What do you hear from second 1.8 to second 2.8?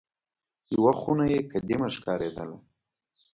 ښکارېدله.